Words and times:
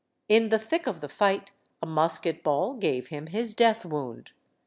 In 0.27 0.49
the 0.49 0.57
thick 0.57 0.87
of 0.87 0.99
the 0.99 1.07
fight 1.07 1.51
a 1.79 1.85
musket 1.85 2.41
ball 2.41 2.73
gave 2.73 3.09
him 3.09 3.27
his 3.27 3.53
death 3.53 3.85
wound. 3.85 4.31